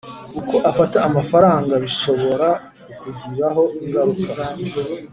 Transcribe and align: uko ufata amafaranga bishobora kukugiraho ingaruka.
uko 0.39 0.55
ufata 0.71 0.97
amafaranga 1.07 1.73
bishobora 1.83 2.47
kukugiraho 2.91 3.63
ingaruka. 3.83 4.41